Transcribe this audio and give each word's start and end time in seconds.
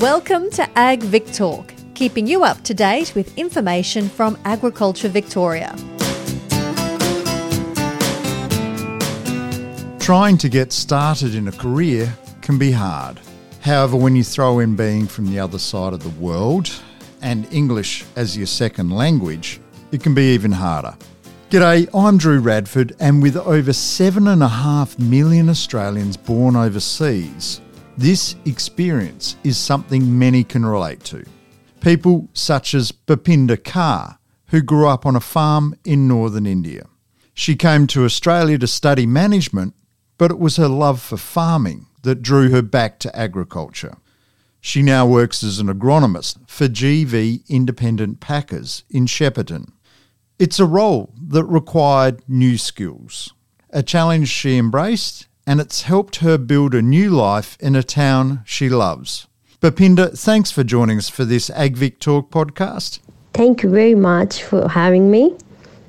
Welcome 0.00 0.48
to 0.52 0.66
Ag 0.78 1.02
Vic 1.02 1.30
Talk, 1.30 1.74
keeping 1.92 2.26
you 2.26 2.42
up 2.42 2.62
to 2.62 2.72
date 2.72 3.14
with 3.14 3.36
information 3.36 4.08
from 4.08 4.38
Agriculture 4.46 5.10
Victoria. 5.10 5.76
Trying 9.98 10.38
to 10.38 10.48
get 10.48 10.72
started 10.72 11.34
in 11.34 11.48
a 11.48 11.52
career 11.52 12.16
can 12.40 12.56
be 12.56 12.70
hard. 12.70 13.20
However, 13.60 13.98
when 13.98 14.16
you 14.16 14.24
throw 14.24 14.60
in 14.60 14.74
being 14.74 15.06
from 15.06 15.26
the 15.26 15.38
other 15.38 15.58
side 15.58 15.92
of 15.92 16.02
the 16.02 16.18
world 16.18 16.72
and 17.20 17.46
English 17.52 18.06
as 18.16 18.38
your 18.38 18.46
second 18.46 18.88
language, 18.88 19.60
it 19.92 20.02
can 20.02 20.14
be 20.14 20.32
even 20.32 20.52
harder. 20.52 20.96
G'day, 21.50 21.90
I'm 21.92 22.16
Drew 22.16 22.40
Radford, 22.40 22.96
and 23.00 23.22
with 23.22 23.36
over 23.36 23.72
7.5 23.72 24.98
million 24.98 25.50
Australians 25.50 26.16
born 26.16 26.56
overseas, 26.56 27.60
this 28.00 28.34
experience 28.46 29.36
is 29.44 29.58
something 29.58 30.18
many 30.18 30.42
can 30.42 30.64
relate 30.64 31.04
to. 31.04 31.22
People 31.82 32.30
such 32.32 32.72
as 32.72 32.92
Bhupinder 32.92 33.58
Kaur, 33.58 34.16
who 34.46 34.62
grew 34.62 34.88
up 34.88 35.04
on 35.04 35.16
a 35.16 35.20
farm 35.20 35.74
in 35.84 36.08
northern 36.08 36.46
India. 36.46 36.86
She 37.34 37.56
came 37.56 37.86
to 37.88 38.06
Australia 38.06 38.56
to 38.56 38.66
study 38.66 39.04
management, 39.04 39.74
but 40.16 40.30
it 40.30 40.38
was 40.38 40.56
her 40.56 40.66
love 40.66 41.02
for 41.02 41.18
farming 41.18 41.88
that 42.02 42.22
drew 42.22 42.48
her 42.48 42.62
back 42.62 43.00
to 43.00 43.14
agriculture. 43.14 43.98
She 44.62 44.80
now 44.80 45.06
works 45.06 45.44
as 45.44 45.58
an 45.58 45.66
agronomist 45.66 46.38
for 46.48 46.68
GV 46.68 47.46
Independent 47.50 48.18
Packers 48.18 48.82
in 48.88 49.04
Shepparton. 49.04 49.72
It's 50.38 50.58
a 50.58 50.64
role 50.64 51.12
that 51.28 51.44
required 51.44 52.22
new 52.26 52.56
skills, 52.56 53.34
a 53.68 53.82
challenge 53.82 54.28
she 54.28 54.56
embraced, 54.56 55.26
and 55.46 55.60
it's 55.60 55.82
helped 55.82 56.16
her 56.16 56.38
build 56.38 56.74
a 56.74 56.82
new 56.82 57.10
life 57.10 57.56
in 57.60 57.74
a 57.74 57.82
town 57.82 58.42
she 58.44 58.68
loves. 58.68 59.26
Bhupinder, 59.60 60.18
thanks 60.18 60.50
for 60.50 60.64
joining 60.64 60.98
us 60.98 61.08
for 61.08 61.24
this 61.24 61.50
AgVic 61.50 61.98
Talk 61.98 62.30
podcast. 62.30 63.00
Thank 63.34 63.62
you 63.62 63.70
very 63.70 63.94
much 63.94 64.42
for 64.42 64.68
having 64.68 65.10
me. 65.10 65.36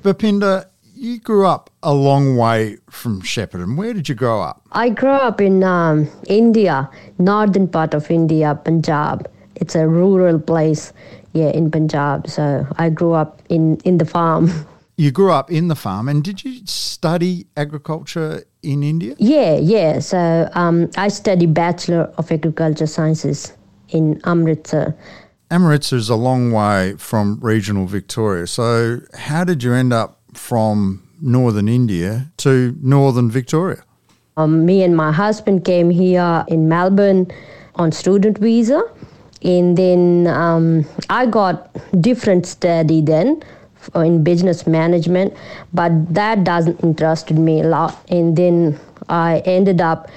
Bhupinder, 0.02 0.66
you 0.94 1.18
grew 1.18 1.46
up 1.46 1.70
a 1.82 1.92
long 1.92 2.36
way 2.36 2.76
from 2.90 3.22
Shepparton. 3.22 3.76
Where 3.76 3.94
did 3.94 4.08
you 4.08 4.14
grow 4.14 4.40
up? 4.40 4.62
I 4.72 4.90
grew 4.90 5.08
up 5.10 5.40
in 5.40 5.64
um, 5.64 6.08
India, 6.26 6.88
northern 7.18 7.66
part 7.66 7.94
of 7.94 8.10
India, 8.10 8.54
Punjab. 8.54 9.28
It's 9.56 9.74
a 9.74 9.88
rural 9.88 10.38
place 10.38 10.92
yeah, 11.32 11.48
in 11.48 11.70
Punjab. 11.70 12.28
So 12.28 12.66
I 12.76 12.90
grew 12.90 13.12
up 13.12 13.42
in, 13.48 13.76
in 13.84 13.98
the 13.98 14.06
farm. 14.06 14.50
You 14.98 15.10
grew 15.10 15.32
up 15.32 15.50
in 15.50 15.68
the 15.68 15.74
farm, 15.74 16.06
and 16.06 16.22
did 16.22 16.44
you 16.44 16.66
study 16.66 17.46
agriculture 17.56 18.44
in 18.62 18.82
India? 18.82 19.14
Yeah, 19.18 19.56
yeah. 19.56 19.98
So 19.98 20.48
um, 20.54 20.90
I 20.96 21.08
studied 21.08 21.54
Bachelor 21.54 22.12
of 22.18 22.30
Agriculture 22.30 22.86
Sciences 22.86 23.52
in 23.88 24.20
Amritsar. 24.24 24.94
Amritsar 25.50 25.98
is 25.98 26.08
a 26.08 26.16
long 26.16 26.52
way 26.52 26.94
from 26.96 27.38
regional 27.40 27.86
Victoria. 27.86 28.46
So, 28.46 29.00
how 29.14 29.44
did 29.44 29.62
you 29.62 29.74
end 29.74 29.92
up 29.92 30.18
from 30.32 31.06
northern 31.20 31.68
India 31.68 32.32
to 32.38 32.74
northern 32.80 33.30
Victoria? 33.30 33.84
Um, 34.38 34.64
me 34.64 34.82
and 34.82 34.96
my 34.96 35.12
husband 35.12 35.66
came 35.66 35.90
here 35.90 36.44
in 36.48 36.68
Melbourne 36.68 37.30
on 37.74 37.92
student 37.92 38.38
visa 38.38 38.82
and 39.44 39.76
then 39.76 40.26
um, 40.28 40.84
I 41.10 41.26
got 41.26 41.74
different 42.00 42.46
study 42.46 43.00
then 43.00 43.42
Uh, 43.96 44.00
in 44.00 44.22
business 44.22 44.64
management, 44.64 45.34
but 45.74 45.90
that 46.14 46.44
doesn't 46.44 46.78
interest 46.84 47.32
me 47.32 47.60
a 47.60 47.64
lot. 47.64 47.98
And 48.08 48.36
then 48.36 48.78
I 49.08 49.42
ended 49.44 49.80
up 49.80 50.08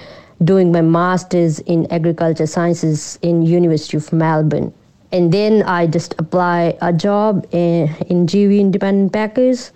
doing 0.44 0.72
my 0.72 0.82
master's 0.82 1.60
in 1.62 1.92
agriculture 1.92 2.46
sciences 2.46 3.18
in 3.24 3.42
University 3.42 3.98
of 3.98 4.14
Melbourne. 4.14 4.72
And 5.12 5.34
then 5.34 5.64
I 5.64 5.88
just 5.88 6.14
applied 6.20 6.78
a 6.82 6.94
job 6.94 7.48
eh, 7.54 7.58
in, 7.58 7.88
in 8.08 8.28
GV 8.28 8.60
Independent 8.60 9.12
Packers, 9.12 9.72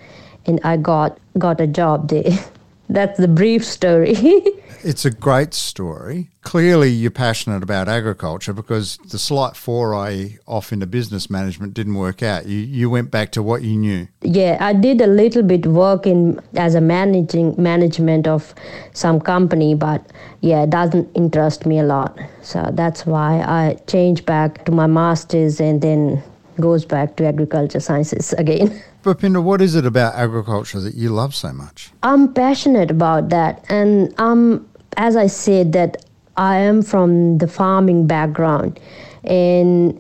and 0.46 0.60
I 0.64 0.78
got 0.78 1.18
got 1.40 1.60
a 1.60 1.68
job 1.68 2.10
there. 2.10 2.38
That's 2.90 3.20
the 3.20 3.28
brief 3.28 3.64
story. 3.64 4.16
it's 4.84 5.06
a 5.06 5.12
great 5.12 5.54
story. 5.54 6.30
Clearly, 6.42 6.90
you're 6.90 7.12
passionate 7.12 7.62
about 7.62 7.88
agriculture 7.88 8.52
because 8.52 8.98
the 9.10 9.20
slight 9.20 9.56
foray 9.56 10.38
off 10.48 10.74
into 10.74 10.88
business 10.88 11.30
management 11.30 11.76
didn't 11.76 11.94
work 11.94 12.24
out. 12.24 12.48
You 12.48 12.58
you 12.58 12.90
went 12.90 13.12
back 13.12 13.32
to 13.34 13.44
what 13.44 13.62
you 13.62 13.78
knew. 13.78 14.08
Yeah, 14.22 14.58
I 14.60 14.74
did 14.74 15.02
a 15.02 15.08
little 15.08 15.44
bit 15.44 15.68
work 15.68 16.08
in 16.08 16.40
as 16.56 16.74
a 16.74 16.82
managing 16.82 17.54
management 17.62 18.28
of 18.28 18.56
some 18.94 19.22
company, 19.22 19.76
but 19.76 20.04
yeah, 20.42 20.64
it 20.64 20.72
doesn't 20.72 21.10
interest 21.16 21.68
me 21.68 21.78
a 21.78 21.84
lot. 21.84 22.18
So 22.42 22.72
that's 22.74 23.06
why 23.06 23.42
I 23.42 23.78
changed 23.86 24.26
back 24.26 24.66
to 24.66 24.72
my 24.72 24.88
masters 24.88 25.62
and 25.62 25.80
then 25.82 26.24
goes 26.60 26.86
back 26.86 27.16
to 27.18 27.26
agriculture 27.26 27.80
sciences 27.80 28.34
again. 28.38 28.82
Bhupinder, 29.04 29.42
what 29.42 29.62
is 29.62 29.76
it 29.76 29.86
about 29.86 30.16
agriculture 30.16 30.82
that 30.82 30.96
you 30.96 31.10
love 31.10 31.34
so 31.34 31.54
much? 31.54 31.92
I'm 32.04 32.34
passionate 32.34 32.92
about 32.92 33.30
that, 33.30 33.64
and 33.70 34.14
um, 34.20 34.68
as 34.98 35.16
I 35.16 35.28
said, 35.28 35.72
that 35.72 36.06
I 36.36 36.58
am 36.58 36.82
from 36.82 37.38
the 37.38 37.48
farming 37.48 38.08
background, 38.08 38.78
and 39.24 39.98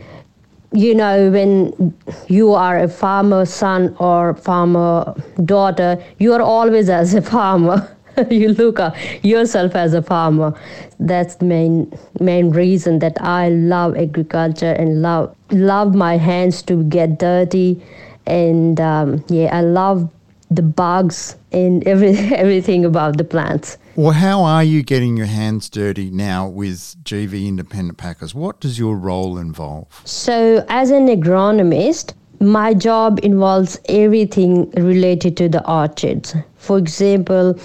you 0.73 0.93
know 0.93 1.31
when 1.31 1.95
you 2.27 2.51
are 2.51 2.77
a 2.77 2.89
farmer 2.89 3.45
son 3.45 3.95
or 3.99 4.33
farmer 4.33 5.15
daughter, 5.45 6.03
you 6.17 6.33
are 6.33 6.41
always 6.41 6.89
as 6.89 7.13
a 7.13 7.21
farmer. 7.21 7.95
you 8.29 8.49
look 8.49 8.81
at 8.81 9.23
yourself 9.23 9.75
as 9.75 9.93
a 9.93 10.01
farmer. 10.01 10.53
That's 10.99 11.35
the 11.35 11.45
main 11.45 11.97
main 12.19 12.49
reason 12.49 12.99
that 12.99 13.21
I 13.21 13.47
love 13.47 13.95
agriculture 13.95 14.73
and 14.73 15.01
love 15.01 15.33
love 15.51 15.95
my 15.95 16.17
hands 16.17 16.61
to 16.63 16.83
get 16.83 17.17
dirty 17.17 17.81
and 18.29 18.79
um, 18.79 19.23
yeah, 19.29 19.55
I 19.55 19.61
love 19.61 20.09
the 20.51 20.61
bugs 20.61 21.35
and 21.51 21.85
every, 21.87 22.17
everything 22.17 22.85
about 22.85 23.17
the 23.17 23.23
plants. 23.23 23.77
Well, 23.95 24.11
how 24.11 24.43
are 24.43 24.63
you 24.63 24.81
getting 24.83 25.17
your 25.17 25.25
hands 25.25 25.69
dirty 25.69 26.09
now 26.09 26.47
with 26.47 26.95
GV 27.03 27.47
Independent 27.47 27.97
Packers? 27.97 28.33
What 28.33 28.59
does 28.61 28.79
your 28.79 28.95
role 28.95 29.37
involve? 29.37 29.87
So, 30.05 30.65
as 30.69 30.89
an 30.89 31.07
agronomist, 31.07 32.13
my 32.39 32.73
job 32.73 33.19
involves 33.23 33.77
everything 33.89 34.71
related 34.71 35.35
to 35.37 35.49
the 35.49 35.69
orchards. 35.69 36.33
For 36.55 36.77
example, 36.77 37.55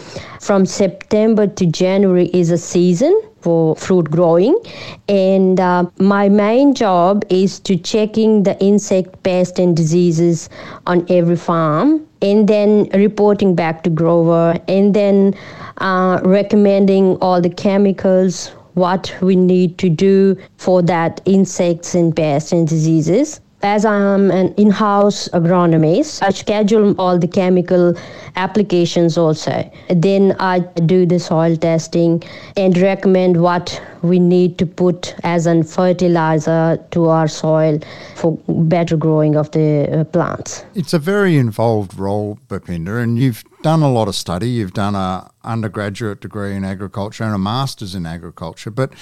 from 0.41 0.67
September 0.67 1.47
to 1.47 1.67
January 1.67 2.27
is 2.35 2.51
a 2.51 2.59
season 2.59 3.21
for 3.45 3.77
fruit 3.77 4.11
growing. 4.11 4.59
And 5.09 5.61
uh, 5.61 5.85
my 5.99 6.29
main 6.31 6.75
job 6.75 7.25
is 7.29 7.61
to 7.61 7.77
checking 7.77 8.43
the 8.43 8.59
insect 8.65 9.23
pest 9.23 9.59
and 9.59 9.77
diseases 9.77 10.49
on 10.87 11.05
every 11.11 11.37
farm 11.37 12.07
and 12.23 12.49
then 12.49 12.89
reporting 12.95 13.55
back 13.55 13.83
to 13.85 13.91
grower 13.91 14.57
and 14.67 14.95
then 14.95 15.35
uh, 15.79 16.21
recommending 16.25 17.17
all 17.21 17.41
the 17.41 17.51
chemicals 17.51 18.49
what 18.75 19.15
we 19.21 19.37
need 19.37 19.79
to 19.79 19.89
do 19.89 20.37
for 20.57 20.83
that 20.83 21.21
insects 21.27 21.95
and 21.95 22.17
pests 22.17 22.51
and 22.51 22.67
diseases 22.67 23.41
as 23.65 23.87
I 23.87 23.97
am 23.97 24.31
an 24.31 24.53
in 24.55 24.71
house 24.71 25.29
agronomist, 25.29 26.23
I 26.23 26.31
schedule 26.31 26.95
all 26.99 27.19
the 27.19 27.27
chemical 27.27 27.95
applications 28.37 29.17
also. 29.17 29.71
Then 29.89 30.37
I 30.39 30.61
do 30.61 31.07
the 31.07 31.19
soil 31.19 31.57
testing 31.57 32.23
and 32.57 32.77
recommend 32.77 33.41
what 33.41 33.81
we 34.03 34.19
need 34.19 34.59
to 34.59 34.67
put 34.67 35.15
as 35.25 35.47
a 35.47 35.65
fertilizer 35.65 36.79
to 36.91 37.07
our 37.07 37.27
soil 37.27 37.81
for 38.17 38.39
better 38.49 38.99
growing 38.99 39.35
of 39.35 39.51
the 39.53 39.89
uh, 39.91 40.05
plants. 40.05 40.65
It's 40.75 40.93
a 40.93 40.99
very 40.99 41.39
involved 41.39 41.99
role, 41.99 42.39
Bhupinder, 42.49 43.03
and 43.03 43.19
you've 43.19 43.45
done 43.63 43.81
a 43.81 43.91
lot 43.91 44.09
of 44.09 44.15
study. 44.15 44.51
You've 44.51 44.75
done 44.75 44.95
a 44.95 45.31
undergraduate 45.43 46.21
degree 46.21 46.55
in 46.55 46.65
agriculture 46.65 47.25
and 47.25 47.35
a 47.35 47.39
master's 47.39 47.95
in 47.95 48.05
agriculture, 48.05 48.71
but 48.71 48.93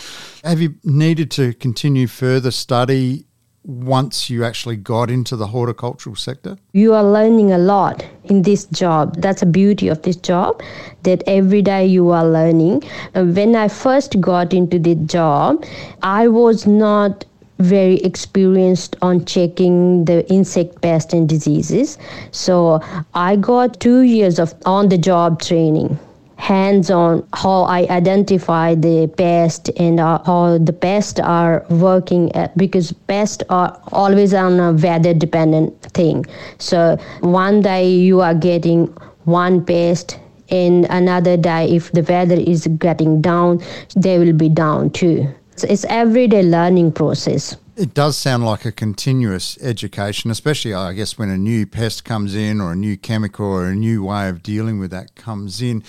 have 0.44 0.60
you 0.60 0.76
needed 0.84 1.32
to 1.32 1.52
continue 1.54 2.06
further 2.06 2.52
study 2.52 3.26
once 3.64 4.28
you 4.28 4.44
actually 4.44 4.76
got 4.76 5.10
into 5.10 5.36
the 5.36 5.46
horticultural 5.46 6.16
sector? 6.16 6.56
You 6.72 6.94
are 6.94 7.04
learning 7.04 7.52
a 7.52 7.58
lot 7.58 8.04
in 8.24 8.42
this 8.42 8.64
job. 8.66 9.16
That's 9.20 9.40
the 9.40 9.46
beauty 9.46 9.88
of 9.88 10.02
this 10.02 10.16
job, 10.16 10.62
that 11.04 11.22
every 11.26 11.62
day 11.62 11.86
you 11.86 12.10
are 12.10 12.26
learning. 12.26 12.82
Uh, 13.14 13.24
when 13.24 13.54
I 13.54 13.68
first 13.68 14.20
got 14.20 14.52
into 14.52 14.78
the 14.78 14.94
job, 14.94 15.64
I 16.02 16.28
was 16.28 16.66
not 16.66 17.24
very 17.58 17.96
experienced 17.98 18.96
on 19.02 19.24
checking 19.24 20.04
the 20.06 20.28
insect 20.28 20.80
pests 20.82 21.12
and 21.12 21.28
diseases. 21.28 21.98
So 22.32 22.80
I 23.14 23.36
got 23.36 23.78
two 23.78 24.00
years 24.00 24.38
of 24.40 24.54
on 24.66 24.88
the 24.88 24.98
job 24.98 25.40
training 25.40 25.98
hands 26.42 26.90
on 26.90 27.24
how 27.34 27.62
I 27.62 27.86
identify 27.88 28.74
the 28.74 29.06
pest 29.16 29.70
and 29.78 30.00
uh, 30.00 30.20
how 30.26 30.58
the 30.58 30.72
pests 30.72 31.20
are 31.20 31.64
working 31.70 32.34
at, 32.34 32.56
because 32.58 32.90
pests 33.06 33.44
are 33.48 33.80
always 33.92 34.34
on 34.34 34.58
a 34.58 34.72
weather 34.72 35.14
dependent 35.14 35.80
thing. 35.94 36.26
So 36.58 36.96
one 37.20 37.62
day 37.62 37.88
you 37.88 38.22
are 38.22 38.34
getting 38.34 38.86
one 39.24 39.64
pest 39.64 40.18
and 40.50 40.84
another 40.90 41.36
day 41.36 41.70
if 41.76 41.92
the 41.92 42.02
weather 42.02 42.34
is 42.34 42.66
getting 42.78 43.22
down 43.22 43.62
they 43.94 44.18
will 44.18 44.32
be 44.32 44.48
down 44.48 44.90
too 44.90 45.32
It's, 45.52 45.64
it's 45.64 45.84
everyday 45.84 46.42
learning 46.42 46.92
process. 46.92 47.56
It 47.76 47.94
does 47.94 48.18
sound 48.18 48.44
like 48.44 48.64
a 48.66 48.72
continuous 48.72 49.58
education, 49.62 50.30
especially, 50.30 50.74
I 50.74 50.92
guess, 50.92 51.16
when 51.16 51.30
a 51.30 51.38
new 51.38 51.66
pest 51.66 52.04
comes 52.04 52.34
in 52.34 52.60
or 52.60 52.72
a 52.72 52.76
new 52.76 52.96
chemical 52.96 53.46
or 53.46 53.66
a 53.66 53.74
new 53.74 54.04
way 54.04 54.28
of 54.28 54.42
dealing 54.42 54.78
with 54.78 54.90
that 54.90 55.14
comes 55.14 55.62
in. 55.62 55.82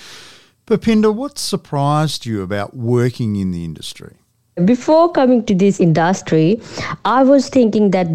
Bhupinder, 0.66 1.14
what 1.14 1.38
surprised 1.38 2.24
you 2.24 2.40
about 2.40 2.74
working 2.74 3.36
in 3.36 3.50
the 3.50 3.66
industry? 3.66 4.16
Before 4.64 5.12
coming 5.12 5.44
to 5.44 5.54
this 5.54 5.78
industry, 5.78 6.58
I 7.04 7.22
was 7.22 7.50
thinking 7.50 7.90
that 7.90 8.06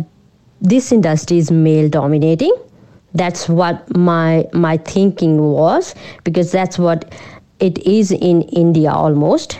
this 0.60 0.92
industry 0.92 1.38
is 1.38 1.51
male 1.51 1.90
dominating. 1.90 2.51
That's 3.13 3.48
what 3.48 3.96
my 3.96 4.48
my 4.51 4.78
thinking 4.78 5.51
was 5.51 5.94
because 6.24 6.51
that's 6.51 6.80
what 6.80 7.13
it 7.60 7.78
is 7.86 8.12
in 8.12 8.42
India 8.63 8.92
almost. 8.92 9.60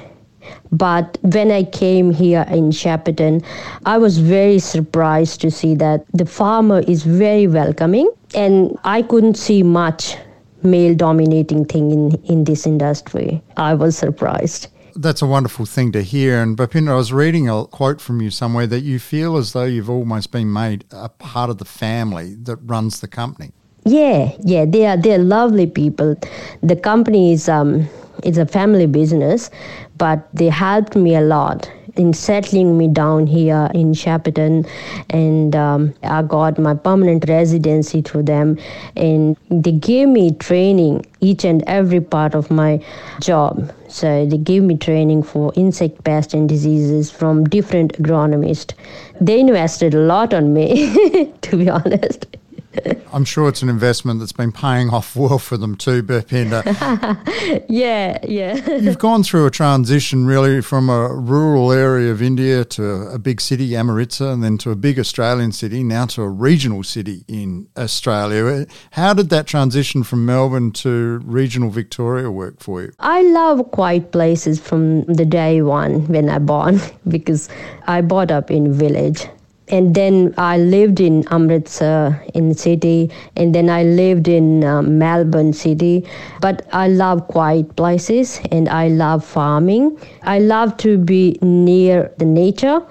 But 0.72 1.20
when 1.22 1.52
I 1.52 1.66
came 1.66 2.10
here 2.10 2.46
in 2.50 2.72
Shepparton, 2.72 3.44
I 3.86 4.00
was 4.00 4.18
very 4.18 4.58
surprised 4.58 5.42
to 5.42 5.52
see 5.52 5.76
that 5.76 6.06
the 6.14 6.26
farmer 6.26 6.80
is 6.80 7.04
very 7.04 7.46
welcoming, 7.46 8.10
and 8.34 8.76
I 8.84 9.04
couldn't 9.04 9.36
see 9.36 9.62
much 9.62 10.18
male 10.64 10.96
dominating 10.96 11.66
thing 11.66 11.92
in, 11.92 12.16
in 12.24 12.44
this 12.44 12.66
industry. 12.66 13.42
I 13.58 13.74
was 13.74 13.98
surprised. 13.98 14.68
That's 14.96 15.22
a 15.22 15.26
wonderful 15.26 15.66
thing 15.66 15.92
to 15.94 16.02
hear. 16.02 16.42
And 16.42 16.58
Bhupinder, 16.58 16.92
I 16.92 16.96
was 16.96 17.14
reading 17.14 17.48
a 17.48 17.66
quote 17.66 18.02
from 18.02 18.22
you 18.22 18.32
somewhere 18.32 18.68
that 18.68 18.82
you 18.82 19.00
feel 19.00 19.38
as 19.38 19.54
though 19.54 19.64
you've 19.64 19.90
almost 19.90 20.32
been 20.32 20.52
made 20.52 20.86
a 20.92 21.10
part 21.10 21.50
of 21.50 21.58
the 21.58 21.66
family 21.66 22.36
that 22.44 22.58
runs 22.58 23.00
the 23.00 23.08
company. 23.08 23.52
Yeah, 23.86 24.36
yeah, 24.44 24.66
they 24.66 24.86
are 24.86 24.98
they're 24.98 25.18
lovely 25.18 25.66
people. 25.66 26.16
The 26.62 26.76
company 26.76 27.32
is 27.32 27.48
um 27.48 27.88
it's 28.24 28.38
a 28.38 28.46
family 28.46 28.88
business, 28.88 29.50
but 29.98 30.28
they 30.34 30.50
helped 30.50 30.96
me 30.96 31.16
a 31.16 31.22
lot 31.22 31.72
in 31.96 32.14
settling 32.14 32.78
me 32.78 32.88
down 32.88 33.28
here 33.28 33.70
in 33.74 33.94
Shepparton, 33.94 34.68
and 35.10 35.56
um, 35.56 35.94
I 36.04 36.22
got 36.22 36.58
my 36.58 36.74
permanent 36.74 37.26
residency 37.28 38.02
through 38.02 38.24
them, 38.24 38.58
and 38.96 39.38
they 39.50 39.72
gave 39.72 40.08
me 40.08 40.32
training 40.34 41.06
each 41.22 41.44
and 41.44 41.64
every 41.68 42.02
part 42.02 42.36
of 42.36 42.50
my 42.50 42.84
job. 43.20 43.72
So 43.88 44.26
they 44.26 44.38
gave 44.38 44.64
me 44.64 44.78
training 44.78 45.24
for 45.24 45.52
insect 45.56 46.04
pests 46.04 46.34
and 46.34 46.48
diseases 46.48 47.12
from 47.12 47.44
different 47.46 47.94
agronomists. 47.94 48.74
They 49.20 49.40
invested 49.40 49.94
a 49.94 50.00
lot 50.00 50.34
on 50.34 50.54
me, 50.54 51.32
to 51.42 51.58
be 51.58 51.70
honest. 51.70 52.26
I'm 53.14 53.26
sure 53.26 53.50
it's 53.50 53.62
an 53.62 53.70
investment 53.70 54.20
that's 54.20 54.32
been 54.32 54.52
paying 54.52 54.90
off 54.90 55.16
well 55.16 55.40
for 55.40 55.58
them 55.58 55.76
too, 55.76 56.04
Bhupinder. 56.04 56.64
yeah, 57.70 58.20
yeah. 58.24 58.78
You've 58.78 59.00
gone 59.00 59.24
through 59.24 59.48
a 59.48 59.52
transition 59.52 60.26
really 60.26 60.62
from 60.62 60.90
a 60.90 61.14
rural 61.14 61.72
area 61.72 62.12
of 62.12 62.22
India 62.22 62.64
to 62.66 62.84
a 63.08 63.18
big 63.18 63.42
city, 63.42 63.76
Amritsar, 63.76 64.30
and 64.30 64.44
then 64.44 64.58
to 64.60 64.72
a 64.72 64.76
big 64.76 65.00
Australian 65.00 65.52
city, 65.52 65.84
now 65.84 66.06
to 66.08 66.22
a 66.22 66.30
regional 66.30 66.84
city 66.84 67.24
in 67.28 67.68
Australia. 67.78 68.68
How 68.92 69.14
did 69.14 69.30
that 69.30 69.48
transition 69.48 70.04
from 70.04 70.26
Melbourne 70.26 70.72
to 70.74 71.20
regional 71.24 71.70
Victoria 71.70 72.30
work 72.30 72.60
for 72.60 72.84
you? 72.84 72.92
I 73.00 73.24
love 73.24 73.72
quiet 73.72 74.12
places 74.12 74.60
from 74.60 75.04
the 75.06 75.26
day 75.26 75.62
one 75.62 76.08
when 76.08 76.30
I 76.30 76.40
born 76.40 76.80
because 77.08 77.50
I 77.88 78.02
brought 78.02 78.32
up 78.32 78.52
in 78.52 78.72
village 78.72 79.28
and 79.70 79.94
then 79.96 80.34
I 80.38 80.58
lived 80.58 81.00
in 81.00 81.26
Amritsar 81.32 82.24
in 82.34 82.50
the 82.50 82.56
city, 82.56 83.12
and 83.36 83.54
then 83.54 83.70
I 83.70 83.84
lived 83.84 84.28
in 84.28 84.64
um, 84.64 84.98
Melbourne 84.98 85.54
city. 85.54 86.08
But 86.42 86.68
I 86.74 86.88
love 86.88 87.28
quiet 87.28 87.76
places, 87.76 88.40
and 88.52 88.68
I 88.68 88.88
love 88.88 89.24
farming. 89.24 90.00
I 90.24 90.40
love 90.40 90.76
to 90.78 90.98
be 90.98 91.38
near 91.42 92.12
the 92.18 92.26
nature 92.26 92.82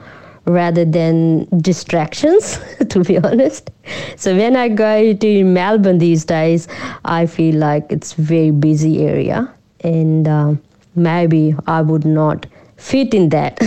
rather 0.47 0.85
than 0.85 1.47
distractions, 1.61 2.59
to 2.89 3.05
be 3.05 3.19
honest. 3.19 3.71
So 4.17 4.35
when 4.37 4.57
I 4.57 4.69
go 4.69 5.13
to 5.13 5.45
Melbourne 5.45 5.99
these 5.99 6.25
days, 6.25 6.69
I 7.05 7.27
feel 7.27 7.57
like 7.57 7.91
it's 7.91 8.13
very 8.15 8.51
busy 8.51 9.05
area, 9.07 9.53
and 9.81 10.27
uh, 10.29 10.55
maybe 10.95 11.55
I 11.67 11.83
would 11.83 12.05
not 12.05 12.47
fit 12.77 13.15
in 13.15 13.31
that. 13.31 13.59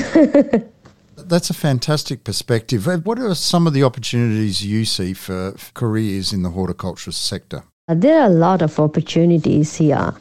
That's 1.31 1.49
a 1.49 1.53
fantastic 1.53 2.25
perspective. 2.25 2.89
Uh, 2.89 2.97
what 2.97 3.17
are 3.17 3.33
some 3.35 3.65
of 3.65 3.71
the 3.71 3.83
opportunities 3.83 4.65
you 4.65 4.83
see 4.83 5.13
for 5.13 5.55
careers 5.73 6.33
in 6.33 6.43
the 6.43 6.49
horticulture 6.49 7.13
sector? 7.13 7.63
Uh, 7.87 7.93
there 7.93 8.19
are 8.19 8.25
a 8.25 8.35
lot 8.47 8.61
of 8.61 8.77
opportunities 8.77 9.73
here. 9.73 10.13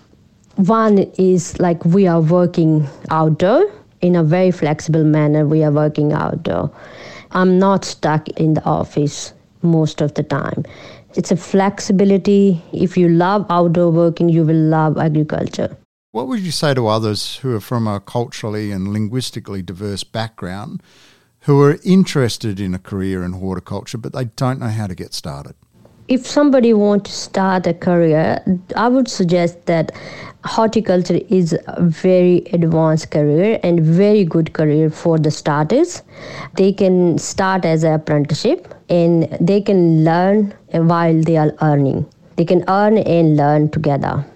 One 0.54 0.98
is 1.18 1.58
like 1.58 1.84
we 1.84 2.06
are 2.06 2.20
working 2.20 2.86
outdoor 3.10 3.64
in 4.00 4.14
a 4.14 4.22
very 4.22 4.52
flexible 4.52 5.02
manner. 5.02 5.44
We 5.44 5.64
are 5.64 5.72
working 5.72 6.12
outdoor. 6.12 6.70
I'm 7.32 7.58
not 7.58 7.84
stuck 7.84 8.28
in 8.28 8.54
the 8.54 8.64
office 8.64 9.32
most 9.62 10.00
of 10.00 10.14
the 10.14 10.22
time. 10.22 10.64
It's 11.16 11.32
a 11.32 11.36
flexibility. 11.36 12.62
If 12.72 12.96
you 12.96 13.08
love 13.08 13.46
outdoor 13.50 13.90
working, 13.90 14.28
you 14.28 14.44
will 14.44 14.64
love 14.78 14.96
agriculture. 14.96 15.76
What 16.12 16.26
would 16.26 16.40
you 16.40 16.50
say 16.50 16.74
to 16.74 16.88
others 16.88 17.36
who 17.36 17.54
are 17.54 17.60
from 17.60 17.86
a 17.86 18.00
culturally 18.00 18.72
and 18.72 18.92
linguistically 18.92 19.62
diverse 19.62 20.02
background 20.02 20.82
who 21.42 21.62
are 21.62 21.78
interested 21.84 22.58
in 22.58 22.74
a 22.74 22.80
career 22.80 23.22
in 23.22 23.34
horticulture 23.34 23.96
but 23.96 24.12
they 24.12 24.24
don't 24.24 24.58
know 24.58 24.70
how 24.70 24.88
to 24.88 24.96
get 24.96 25.14
started? 25.14 25.54
If 26.08 26.26
somebody 26.26 26.74
wants 26.74 27.10
to 27.10 27.16
start 27.16 27.68
a 27.68 27.74
career, 27.74 28.42
I 28.74 28.88
would 28.88 29.06
suggest 29.06 29.66
that 29.66 29.92
horticulture 30.44 31.20
is 31.28 31.52
a 31.52 31.80
very 31.80 32.38
advanced 32.52 33.12
career 33.12 33.60
and 33.62 33.80
very 33.80 34.24
good 34.24 34.52
career 34.52 34.90
for 34.90 35.16
the 35.16 35.30
starters. 35.30 36.02
They 36.56 36.72
can 36.72 37.18
start 37.18 37.64
as 37.64 37.84
an 37.84 37.92
apprenticeship 37.92 38.74
and 38.88 39.28
they 39.40 39.60
can 39.60 40.02
learn 40.02 40.54
while 40.72 41.22
they 41.22 41.36
are 41.36 41.54
earning. 41.62 42.04
They 42.34 42.44
can 42.44 42.64
earn 42.66 42.98
and 42.98 43.36
learn 43.36 43.70
together 43.70 44.26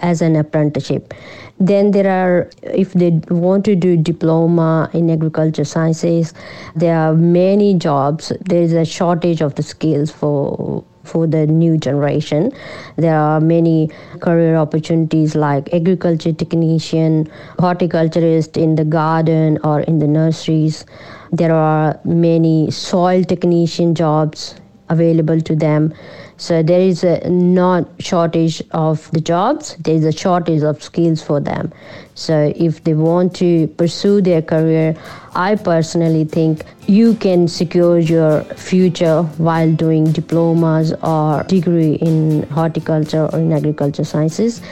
as 0.00 0.22
an 0.22 0.36
apprenticeship. 0.36 1.14
Then 1.58 1.90
there 1.90 2.08
are, 2.08 2.50
if 2.62 2.94
they 2.94 3.10
want 3.28 3.64
to 3.66 3.76
do 3.76 3.96
diploma 3.96 4.90
in 4.94 5.10
agriculture 5.10 5.64
sciences, 5.64 6.32
there 6.74 6.96
are 6.96 7.14
many 7.14 7.74
jobs. 7.74 8.32
There 8.40 8.62
is 8.62 8.72
a 8.72 8.84
shortage 8.84 9.42
of 9.42 9.54
the 9.56 9.62
skills 9.62 10.10
for 10.10 10.84
for 11.02 11.26
the 11.26 11.46
new 11.46 11.76
generation. 11.78 12.52
There 12.96 13.16
are 13.16 13.40
many 13.40 13.90
career 14.20 14.56
opportunities 14.56 15.34
like 15.34 15.72
agriculture 15.72 16.32
technician, 16.32 17.28
horticulturist 17.58 18.56
in 18.56 18.74
the 18.74 18.84
garden 18.84 19.58
or 19.64 19.80
in 19.80 19.98
the 19.98 20.06
nurseries. 20.06 20.84
There 21.32 21.54
are 21.54 21.98
many 22.04 22.70
soil 22.70 23.24
technician 23.24 23.94
jobs 23.94 24.54
available 24.88 25.40
to 25.40 25.56
them. 25.56 25.94
So 26.40 26.62
there 26.62 26.80
is 26.80 27.04
a 27.04 27.28
not 27.28 27.86
shortage 27.98 28.62
of 28.70 29.10
the 29.10 29.20
jobs, 29.20 29.76
there 29.76 29.94
is 29.94 30.06
a 30.06 30.12
shortage 30.12 30.62
of 30.62 30.82
skills 30.82 31.22
for 31.22 31.38
them. 31.38 31.70
So 32.14 32.50
if 32.56 32.82
they 32.82 32.94
want 32.94 33.36
to 33.36 33.66
pursue 33.76 34.22
their 34.22 34.40
career, 34.40 34.96
I 35.34 35.56
personally 35.56 36.24
think 36.24 36.64
you 36.86 37.14
can 37.16 37.46
secure 37.46 37.98
your 37.98 38.42
future 38.54 39.22
while 39.36 39.70
doing 39.70 40.12
diplomas 40.12 40.94
or 41.02 41.42
degree 41.42 41.96
in 41.96 42.44
horticulture 42.44 43.28
or 43.30 43.38
in 43.38 43.52
agriculture 43.52 44.04
sciences 44.04 44.62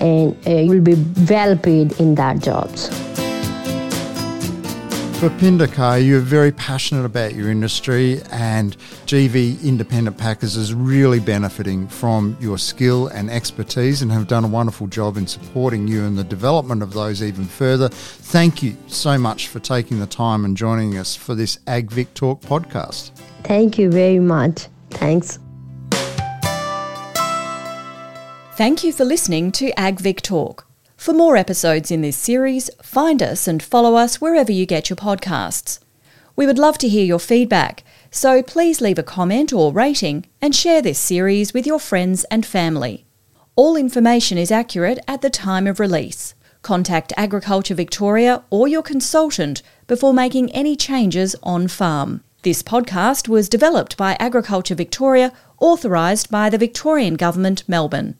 and 0.00 0.36
uh, 0.46 0.50
you'll 0.50 0.80
be 0.80 0.94
well 1.28 1.56
paid 1.58 1.98
in 1.98 2.14
that 2.14 2.38
jobs. 2.38 2.88
Bhupinder 5.16 5.72
Kai, 5.72 5.96
you're 5.96 6.20
very 6.20 6.52
passionate 6.52 7.06
about 7.06 7.34
your 7.34 7.50
industry, 7.50 8.20
and 8.30 8.76
GV 9.06 9.62
Independent 9.64 10.18
Packers 10.18 10.56
is 10.56 10.74
really 10.74 11.20
benefiting 11.20 11.88
from 11.88 12.36
your 12.38 12.58
skill 12.58 13.06
and 13.08 13.30
expertise 13.30 14.02
and 14.02 14.12
have 14.12 14.28
done 14.28 14.44
a 14.44 14.46
wonderful 14.46 14.86
job 14.86 15.16
in 15.16 15.26
supporting 15.26 15.88
you 15.88 16.04
in 16.04 16.16
the 16.16 16.22
development 16.22 16.82
of 16.82 16.92
those 16.92 17.22
even 17.22 17.46
further. 17.46 17.88
Thank 17.88 18.62
you 18.62 18.76
so 18.88 19.16
much 19.16 19.48
for 19.48 19.58
taking 19.58 20.00
the 20.00 20.06
time 20.06 20.44
and 20.44 20.54
joining 20.54 20.98
us 20.98 21.16
for 21.16 21.34
this 21.34 21.56
AgVic 21.66 22.12
Talk 22.12 22.42
podcast. 22.42 23.12
Thank 23.42 23.78
you 23.78 23.90
very 23.90 24.20
much. 24.20 24.66
Thanks. 24.90 25.38
Thank 28.56 28.84
you 28.84 28.92
for 28.92 29.06
listening 29.06 29.50
to 29.52 29.72
AgVic 29.72 30.20
Talk. 30.20 30.65
For 31.06 31.12
more 31.12 31.36
episodes 31.36 31.92
in 31.92 32.00
this 32.00 32.16
series, 32.16 32.68
find 32.82 33.22
us 33.22 33.46
and 33.46 33.62
follow 33.62 33.94
us 33.94 34.20
wherever 34.20 34.50
you 34.50 34.66
get 34.66 34.90
your 34.90 34.96
podcasts. 34.96 35.78
We 36.34 36.46
would 36.46 36.58
love 36.58 36.78
to 36.78 36.88
hear 36.88 37.04
your 37.04 37.20
feedback, 37.20 37.84
so 38.10 38.42
please 38.42 38.80
leave 38.80 38.98
a 38.98 39.04
comment 39.04 39.52
or 39.52 39.72
rating 39.72 40.26
and 40.42 40.52
share 40.52 40.82
this 40.82 40.98
series 40.98 41.54
with 41.54 41.64
your 41.64 41.78
friends 41.78 42.24
and 42.24 42.44
family. 42.44 43.06
All 43.54 43.76
information 43.76 44.36
is 44.36 44.50
accurate 44.50 44.98
at 45.06 45.22
the 45.22 45.30
time 45.30 45.68
of 45.68 45.78
release. 45.78 46.34
Contact 46.62 47.12
Agriculture 47.16 47.76
Victoria 47.76 48.42
or 48.50 48.66
your 48.66 48.82
consultant 48.82 49.62
before 49.86 50.12
making 50.12 50.50
any 50.50 50.74
changes 50.74 51.36
on 51.40 51.68
farm. 51.68 52.24
This 52.42 52.64
podcast 52.64 53.28
was 53.28 53.48
developed 53.48 53.96
by 53.96 54.16
Agriculture 54.18 54.74
Victoria, 54.74 55.32
authorised 55.60 56.32
by 56.32 56.48
the 56.50 56.58
Victorian 56.58 57.14
Government, 57.14 57.62
Melbourne. 57.68 58.14